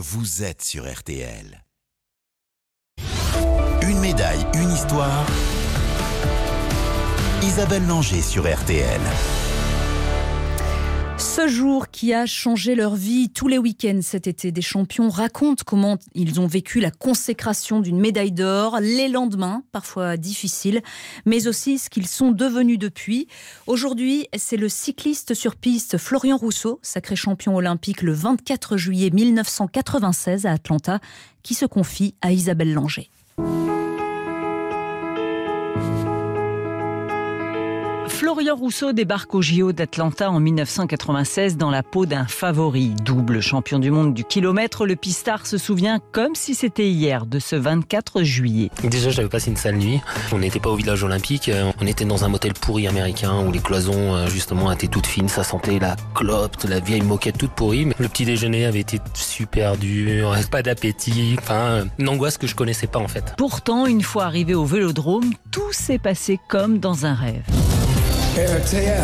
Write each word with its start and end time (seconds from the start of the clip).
vous 0.00 0.44
êtes 0.44 0.62
sur 0.62 0.88
RTL. 0.88 1.64
Une 3.82 3.98
médaille, 3.98 4.46
une 4.54 4.70
histoire. 4.70 5.26
Isabelle 7.42 7.84
Langer 7.84 8.22
sur 8.22 8.44
RTL. 8.44 9.00
Ce 11.38 11.46
jour 11.46 11.92
qui 11.92 12.12
a 12.12 12.26
changé 12.26 12.74
leur 12.74 12.96
vie 12.96 13.30
tous 13.30 13.46
les 13.46 13.58
week-ends 13.58 14.00
cet 14.02 14.26
été, 14.26 14.50
des 14.50 14.60
champions 14.60 15.08
racontent 15.08 15.62
comment 15.64 15.96
ils 16.16 16.40
ont 16.40 16.48
vécu 16.48 16.80
la 16.80 16.90
consécration 16.90 17.78
d'une 17.78 18.00
médaille 18.00 18.32
d'or, 18.32 18.80
les 18.80 19.06
lendemains, 19.06 19.62
parfois 19.70 20.16
difficiles, 20.16 20.82
mais 21.26 21.46
aussi 21.46 21.78
ce 21.78 21.90
qu'ils 21.90 22.08
sont 22.08 22.32
devenus 22.32 22.80
depuis. 22.80 23.28
Aujourd'hui, 23.68 24.26
c'est 24.36 24.56
le 24.56 24.68
cycliste 24.68 25.34
sur 25.34 25.54
piste 25.54 25.96
Florian 25.96 26.38
Rousseau, 26.38 26.80
sacré 26.82 27.14
champion 27.14 27.54
olympique 27.54 28.02
le 28.02 28.14
24 28.14 28.76
juillet 28.76 29.10
1996 29.10 30.44
à 30.44 30.50
Atlanta, 30.50 30.98
qui 31.44 31.54
se 31.54 31.66
confie 31.66 32.16
à 32.20 32.32
Isabelle 32.32 32.74
Langer. 32.74 33.10
Florian 38.38 38.54
Rousseau 38.54 38.92
débarque 38.92 39.34
au 39.34 39.42
JO 39.42 39.72
d'Atlanta 39.72 40.30
en 40.30 40.38
1996 40.38 41.56
dans 41.56 41.72
la 41.72 41.82
peau 41.82 42.06
d'un 42.06 42.24
favori. 42.24 42.94
Double 43.04 43.40
champion 43.40 43.80
du 43.80 43.90
monde 43.90 44.14
du 44.14 44.22
kilomètre, 44.22 44.86
le 44.86 44.94
pistard 44.94 45.44
se 45.44 45.58
souvient 45.58 45.98
comme 46.12 46.36
si 46.36 46.54
c'était 46.54 46.88
hier 46.88 47.26
de 47.26 47.40
ce 47.40 47.56
24 47.56 48.22
juillet. 48.22 48.70
Déjà, 48.84 49.10
j'avais 49.10 49.28
passé 49.28 49.50
une 49.50 49.56
sale 49.56 49.74
nuit. 49.74 50.00
On 50.30 50.38
n'était 50.38 50.60
pas 50.60 50.70
au 50.70 50.76
village 50.76 51.02
olympique. 51.02 51.50
On 51.80 51.86
était 51.88 52.04
dans 52.04 52.24
un 52.24 52.28
motel 52.28 52.52
pourri 52.52 52.86
américain 52.86 53.44
où 53.44 53.50
les 53.50 53.58
cloisons, 53.58 54.14
euh, 54.14 54.28
justement, 54.28 54.70
étaient 54.70 54.86
toutes 54.86 55.08
fines. 55.08 55.28
Ça 55.28 55.42
sentait 55.42 55.80
la 55.80 55.96
clope, 56.14 56.62
la 56.68 56.78
vieille 56.78 57.02
moquette 57.02 57.38
toute 57.38 57.50
pourrie. 57.50 57.86
Mais 57.86 57.94
le 57.98 58.06
petit 58.06 58.24
déjeuner 58.24 58.66
avait 58.66 58.78
été 58.78 59.00
super 59.14 59.76
dur, 59.76 60.36
pas 60.52 60.62
d'appétit. 60.62 61.34
Enfin, 61.40 61.86
une 61.98 62.08
angoisse 62.08 62.38
que 62.38 62.46
je 62.46 62.54
connaissais 62.54 62.86
pas, 62.86 63.00
en 63.00 63.08
fait. 63.08 63.34
Pourtant, 63.36 63.86
une 63.86 64.02
fois 64.02 64.26
arrivé 64.26 64.54
au 64.54 64.64
vélodrome, 64.64 65.32
tout 65.50 65.72
s'est 65.72 65.98
passé 65.98 66.38
comme 66.48 66.78
dans 66.78 67.04
un 67.04 67.14
rêve. 67.14 67.42
RTL, 68.38 68.94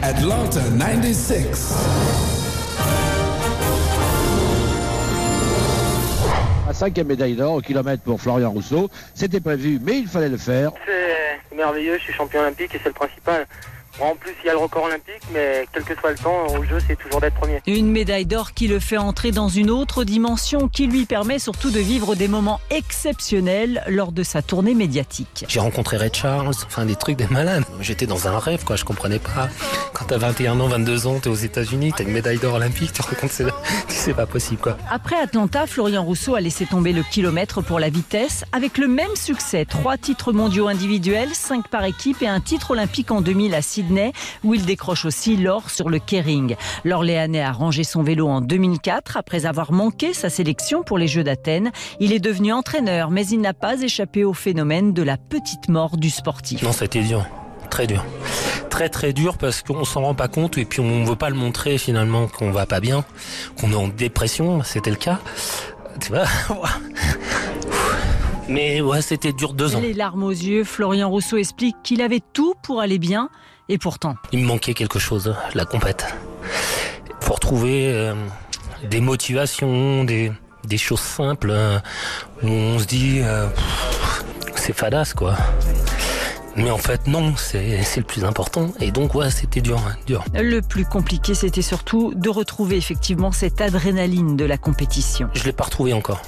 Atlanta 0.00 0.60
96. 0.78 1.74
La 6.68 6.72
cinquième 6.72 7.08
médaille 7.08 7.34
d'or 7.34 7.54
au 7.54 7.60
kilomètre 7.60 8.04
pour 8.04 8.20
Florian 8.20 8.52
Rousseau. 8.52 8.88
C'était 9.12 9.40
prévu, 9.40 9.80
mais 9.82 9.98
il 9.98 10.06
fallait 10.06 10.28
le 10.28 10.36
faire. 10.36 10.70
C'est 10.86 11.56
merveilleux, 11.56 11.98
je 11.98 12.04
suis 12.04 12.12
champion 12.12 12.38
olympique 12.42 12.72
et 12.72 12.78
c'est 12.80 12.90
le 12.90 12.94
principal. 12.94 13.44
En 13.98 14.14
plus, 14.14 14.32
il 14.42 14.46
y 14.46 14.48
a 14.48 14.52
le 14.52 14.58
record 14.58 14.84
olympique, 14.84 15.22
mais 15.32 15.66
quel 15.72 15.82
que 15.82 15.98
soit 15.98 16.12
le 16.12 16.16
temps, 16.18 16.46
au 16.56 16.64
jeu, 16.64 16.78
c'est 16.86 16.96
toujours 16.96 17.20
d'être 17.20 17.34
premier. 17.34 17.60
Une 17.66 17.90
médaille 17.90 18.24
d'or 18.24 18.54
qui 18.54 18.68
le 18.68 18.78
fait 18.78 18.96
entrer 18.96 19.30
dans 19.30 19.48
une 19.48 19.70
autre 19.70 20.04
dimension, 20.04 20.68
qui 20.68 20.86
lui 20.86 21.06
permet 21.06 21.38
surtout 21.38 21.70
de 21.70 21.80
vivre 21.80 22.14
des 22.14 22.28
moments 22.28 22.60
exceptionnels 22.70 23.82
lors 23.88 24.12
de 24.12 24.22
sa 24.22 24.42
tournée 24.42 24.74
médiatique. 24.74 25.44
J'ai 25.48 25.60
rencontré 25.60 25.96
Ray 25.96 26.10
Charles, 26.12 26.54
enfin 26.66 26.86
des 26.86 26.96
trucs 26.96 27.16
des 27.16 27.26
malades. 27.26 27.64
J'étais 27.80 28.06
dans 28.06 28.28
un 28.28 28.38
rêve, 28.38 28.64
quoi, 28.64 28.76
je 28.76 28.84
comprenais 28.84 29.18
pas. 29.18 29.48
Quand 29.92 30.06
t'as 30.06 30.18
21 30.18 30.60
ans, 30.60 30.68
22 30.68 31.06
ans, 31.06 31.18
t'es 31.20 31.28
aux 31.28 31.34
États-Unis, 31.34 31.92
t'as 31.96 32.04
une 32.04 32.12
médaille 32.12 32.38
d'or 32.38 32.54
olympique, 32.54 32.92
tu 32.92 33.02
rencontres, 33.02 33.34
c'est 33.88 34.14
pas 34.14 34.26
possible, 34.26 34.60
quoi. 34.60 34.78
Après 34.90 35.16
Atlanta, 35.16 35.66
Florian 35.66 36.04
Rousseau 36.04 36.36
a 36.36 36.40
laissé 36.40 36.64
tomber 36.64 36.92
le 36.92 37.02
kilomètre 37.02 37.60
pour 37.60 37.80
la 37.80 37.90
vitesse, 37.90 38.44
avec 38.52 38.78
le 38.78 38.88
même 38.88 39.14
succès. 39.14 39.64
Trois 39.64 39.98
titres 39.98 40.32
mondiaux 40.32 40.68
individuels, 40.68 41.34
cinq 41.34 41.68
par 41.68 41.84
équipe 41.84 42.22
et 42.22 42.28
un 42.28 42.40
titre 42.40 42.70
olympique 42.70 43.10
en 43.10 43.20
2000 43.20 43.54
à 43.54 43.62
Sydney 43.80 44.12
où 44.44 44.52
il 44.52 44.66
décroche 44.66 45.06
aussi 45.06 45.38
l'or 45.38 45.70
sur 45.70 45.88
le 45.88 45.98
Kering. 45.98 46.56
L'Orléanais 46.84 47.40
a 47.40 47.50
rangé 47.50 47.82
son 47.82 48.02
vélo 48.02 48.28
en 48.28 48.42
2004 48.42 49.16
après 49.16 49.46
avoir 49.46 49.72
manqué 49.72 50.12
sa 50.12 50.28
sélection 50.28 50.82
pour 50.82 50.98
les 50.98 51.08
Jeux 51.08 51.24
d'Athènes. 51.24 51.72
Il 51.98 52.12
est 52.12 52.18
devenu 52.18 52.52
entraîneur, 52.52 53.10
mais 53.10 53.26
il 53.26 53.40
n'a 53.40 53.54
pas 53.54 53.80
échappé 53.80 54.22
au 54.24 54.34
phénomène 54.34 54.92
de 54.92 55.02
la 55.02 55.16
petite 55.16 55.70
mort 55.70 55.96
du 55.96 56.10
sportif. 56.10 56.62
Non, 56.62 56.72
ça 56.72 56.82
a 56.82 56.86
été 56.86 57.02
dur, 57.02 57.24
très 57.70 57.86
dur 57.86 58.04
très 58.68 58.88
très 58.88 59.12
dur 59.12 59.36
parce 59.36 59.62
qu'on 59.62 59.84
s'en 59.84 60.02
rend 60.02 60.14
pas 60.14 60.28
compte 60.28 60.56
et 60.56 60.64
puis 60.64 60.78
on 60.78 61.02
veut 61.04 61.16
pas 61.16 61.28
le 61.28 61.34
montrer 61.34 61.76
finalement 61.76 62.28
qu'on 62.28 62.52
va 62.52 62.66
pas 62.66 62.78
bien, 62.78 63.04
qu'on 63.60 63.72
est 63.72 63.74
en 63.74 63.88
dépression, 63.88 64.62
c'était 64.62 64.90
le 64.90 64.96
cas. 64.96 65.18
Tu 66.00 66.10
vois 66.12 66.26
Mais 68.48 68.80
ouais, 68.80 69.02
c'était 69.02 69.32
dur 69.32 69.54
deux 69.54 69.76
ans. 69.76 69.80
Les 69.80 69.92
larmes 69.92 70.24
aux 70.24 70.30
yeux, 70.30 70.64
Florian 70.64 71.08
Rousseau 71.08 71.36
explique 71.36 71.76
qu'il 71.82 72.00
avait 72.00 72.22
tout 72.32 72.54
pour 72.62 72.80
aller 72.80 72.98
bien 72.98 73.28
et 73.70 73.78
pourtant. 73.78 74.16
Il 74.32 74.40
me 74.40 74.46
manquait 74.46 74.74
quelque 74.74 74.98
chose, 74.98 75.34
la 75.54 75.64
compète. 75.64 76.12
Pour 77.20 77.38
trouver 77.38 77.92
euh, 77.92 78.14
des 78.90 79.00
motivations, 79.00 80.04
des, 80.04 80.32
des, 80.64 80.76
choses 80.76 81.00
simples 81.00 81.50
euh, 81.52 81.78
où 82.42 82.48
on 82.48 82.78
se 82.80 82.86
dit 82.86 83.20
euh, 83.22 83.46
c'est 84.56 84.72
fadasse 84.72 85.14
quoi. 85.14 85.36
Mais 86.56 86.70
en 86.70 86.78
fait, 86.78 87.06
non, 87.06 87.34
c'est 87.36 87.80
le 87.96 88.02
plus 88.02 88.24
important. 88.24 88.72
Et 88.80 88.90
donc, 88.90 89.14
ouais, 89.14 89.30
c'était 89.30 89.60
dur, 89.60 89.78
hein, 89.78 89.96
dur. 90.06 90.24
Le 90.34 90.60
plus 90.60 90.84
compliqué, 90.84 91.34
c'était 91.34 91.62
surtout 91.62 92.12
de 92.14 92.28
retrouver 92.28 92.76
effectivement 92.76 93.32
cette 93.32 93.60
adrénaline 93.60 94.36
de 94.36 94.44
la 94.44 94.58
compétition. 94.58 95.28
Je 95.34 95.44
l'ai 95.44 95.52
pas 95.52 95.64
retrouvé 95.64 95.92
encore. 95.92 96.22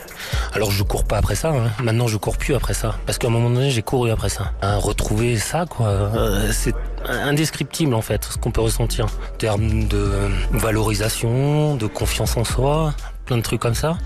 Alors, 0.52 0.70
je 0.70 0.82
cours 0.82 1.04
pas 1.04 1.18
après 1.18 1.34
ça. 1.34 1.50
Hein. 1.50 1.70
Maintenant, 1.82 2.06
je 2.06 2.16
cours 2.16 2.36
plus 2.36 2.54
après 2.54 2.74
ça. 2.74 2.96
Parce 3.06 3.18
qu'à 3.18 3.28
un 3.28 3.30
moment 3.30 3.50
donné, 3.50 3.70
j'ai 3.70 3.82
couru 3.82 4.10
après 4.10 4.28
ça. 4.28 4.52
retrouver 4.62 5.36
ça, 5.36 5.66
quoi, 5.66 5.86
euh, 5.88 6.50
c'est 6.52 6.74
indescriptible, 7.08 7.94
en 7.94 8.02
fait, 8.02 8.24
ce 8.24 8.38
qu'on 8.38 8.52
peut 8.52 8.60
ressentir. 8.60 9.06
En 9.06 9.36
termes 9.38 9.88
de 9.88 10.12
valorisation, 10.52 11.76
de 11.76 11.86
confiance 11.86 12.36
en 12.36 12.44
soi, 12.44 12.94
plein 13.24 13.36
de 13.36 13.42
trucs 13.42 13.60
comme 13.60 13.74
ça 13.74 13.98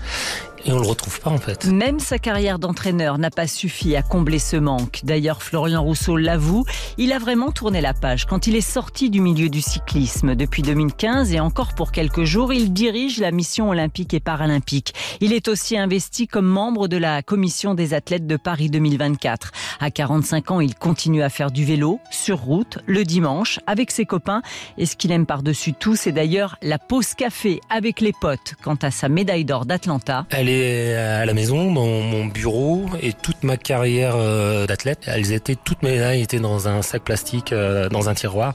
et 0.67 0.73
on 0.73 0.79
le 0.79 0.87
retrouve 0.87 1.19
pas 1.21 1.29
en 1.29 1.37
fait. 1.37 1.65
Même 1.65 1.99
sa 1.99 2.19
carrière 2.19 2.59
d'entraîneur 2.59 3.17
n'a 3.17 3.31
pas 3.31 3.47
suffi 3.47 3.95
à 3.95 4.01
combler 4.01 4.39
ce 4.39 4.57
manque. 4.57 4.99
D'ailleurs, 5.03 5.41
Florian 5.41 5.81
Rousseau 5.81 6.17
l'avoue, 6.17 6.65
il 6.97 7.13
a 7.13 7.19
vraiment 7.19 7.51
tourné 7.51 7.79
la 7.79 7.93
page 7.93 8.25
quand 8.25 8.47
il 8.47 8.55
est 8.55 8.61
sorti 8.61 9.09
du 9.09 9.21
milieu 9.21 9.49
du 9.49 9.61
cyclisme. 9.61 10.35
Depuis 10.35 10.61
2015 10.63 11.31
et 11.33 11.39
encore 11.39 11.73
pour 11.73 11.91
quelques 11.91 12.25
jours, 12.25 12.51
il 12.51 12.73
dirige 12.73 13.19
la 13.19 13.31
mission 13.31 13.69
olympique 13.69 14.13
et 14.13 14.19
paralympique. 14.19 14.93
Il 15.21 15.31
est 15.31 15.47
aussi 15.47 15.77
investi 15.77 16.27
comme 16.27 16.45
membre 16.45 16.87
de 16.87 16.97
la 16.97 17.21
commission 17.21 17.73
des 17.73 17.93
athlètes 17.93 18.27
de 18.27 18.35
Paris 18.35 18.69
2024. 18.69 19.51
À 19.79 19.89
45 19.89 20.51
ans, 20.51 20.59
il 20.59 20.75
continue 20.75 21.23
à 21.23 21.29
faire 21.29 21.51
du 21.51 21.63
vélo, 21.63 21.99
sur 22.11 22.39
route, 22.39 22.79
le 22.85 23.05
dimanche, 23.05 23.59
avec 23.67 23.91
ses 23.91 24.05
copains. 24.05 24.41
Et 24.77 24.85
ce 24.85 24.97
qu'il 24.97 25.11
aime 25.11 25.25
par-dessus 25.25 25.73
tout, 25.73 25.95
c'est 25.95 26.11
d'ailleurs 26.11 26.57
la 26.61 26.77
pause 26.77 27.13
café 27.13 27.61
avec 27.69 28.01
les 28.01 28.13
potes. 28.13 28.55
Quant 28.63 28.77
à 28.81 28.91
sa 28.91 29.07
médaille 29.07 29.45
d'or 29.45 29.65
d'Atlanta, 29.65 30.25
elle 30.31 30.49
est 30.49 30.56
à 30.57 31.25
la 31.25 31.33
maison, 31.33 31.71
dans 31.71 31.85
mon 31.85 32.25
bureau, 32.25 32.85
et 33.01 33.13
toute 33.13 33.43
ma 33.43 33.57
carrière 33.57 34.13
euh, 34.15 34.65
d'athlète, 34.67 34.99
elles 35.05 35.31
étaient, 35.31 35.55
toutes 35.55 35.83
mes 35.83 35.91
médailles 35.91 36.21
étaient 36.21 36.39
dans 36.39 36.67
un 36.67 36.81
sac 36.81 37.03
plastique, 37.03 37.53
euh, 37.53 37.89
dans 37.89 38.09
un 38.09 38.13
tiroir. 38.13 38.53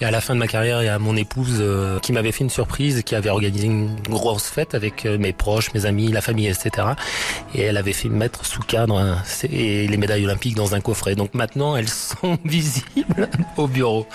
Et 0.00 0.04
à 0.04 0.10
la 0.10 0.20
fin 0.20 0.34
de 0.34 0.38
ma 0.38 0.46
carrière, 0.46 0.82
il 0.82 0.86
y 0.86 0.88
a 0.88 0.98
mon 0.98 1.16
épouse 1.16 1.56
euh, 1.58 1.98
qui 2.00 2.12
m'avait 2.12 2.32
fait 2.32 2.44
une 2.44 2.50
surprise, 2.50 3.02
qui 3.02 3.14
avait 3.14 3.30
organisé 3.30 3.66
une 3.66 3.96
grosse 4.02 4.46
fête 4.46 4.74
avec 4.74 5.06
mes 5.06 5.32
proches, 5.32 5.72
mes 5.72 5.86
amis, 5.86 6.12
la 6.12 6.20
famille, 6.20 6.48
etc. 6.48 6.88
Et 7.54 7.62
elle 7.62 7.78
avait 7.78 7.94
fait 7.94 8.10
mettre 8.10 8.44
sous 8.44 8.60
cadre 8.60 9.16
les 9.50 9.96
médailles 9.96 10.24
olympiques 10.24 10.54
dans 10.54 10.74
un 10.74 10.80
coffret. 10.80 11.14
Donc 11.14 11.32
maintenant, 11.32 11.76
elles 11.76 11.88
sont 11.88 12.36
visibles 12.44 13.28
au 13.56 13.66
bureau. 13.66 14.06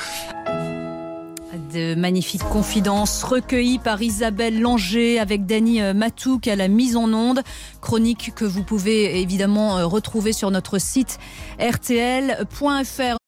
De 1.74 1.96
magnifiques 1.96 2.44
confidences 2.44 3.24
recueillies 3.24 3.80
par 3.80 4.02
Isabelle 4.02 4.60
Langer 4.60 5.20
avec 5.20 5.46
Dany 5.46 5.82
euh, 5.82 5.94
Matouk 5.94 6.48
à 6.48 6.58
la 6.58 6.68
mise 6.68 6.98
en 6.98 7.14
onde. 7.14 7.44
Chronique 7.80 8.34
que 8.36 8.44
vous 8.44 8.64
pouvez 8.64 9.22
évidemment 9.22 9.78
euh, 9.78 9.86
retrouver 9.86 10.34
sur 10.34 10.52
notre 10.52 10.80
site 10.80 11.18
rtl.fr. 11.60 13.21